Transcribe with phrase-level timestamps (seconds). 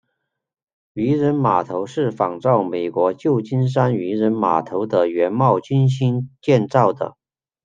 [0.93, 7.15] 渔人码头是仿照美国旧金山渔人码头的原貌精心建造的。